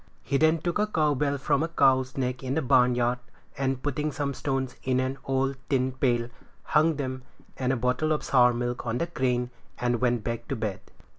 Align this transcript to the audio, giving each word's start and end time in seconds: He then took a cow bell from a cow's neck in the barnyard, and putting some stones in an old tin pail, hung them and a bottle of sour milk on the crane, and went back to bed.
He 0.23 0.37
then 0.37 0.57
took 0.57 0.79
a 0.79 0.87
cow 0.87 1.13
bell 1.13 1.37
from 1.37 1.61
a 1.61 1.67
cow's 1.67 2.17
neck 2.17 2.41
in 2.41 2.55
the 2.55 2.63
barnyard, 2.63 3.19
and 3.55 3.83
putting 3.83 4.11
some 4.11 4.33
stones 4.33 4.75
in 4.81 4.99
an 4.99 5.19
old 5.25 5.57
tin 5.69 5.91
pail, 5.91 6.31
hung 6.63 6.95
them 6.95 7.21
and 7.55 7.71
a 7.71 7.77
bottle 7.77 8.11
of 8.11 8.23
sour 8.23 8.51
milk 8.51 8.87
on 8.87 8.97
the 8.97 9.05
crane, 9.05 9.51
and 9.77 10.01
went 10.01 10.23
back 10.23 10.47
to 10.47 10.55
bed. 10.55 10.79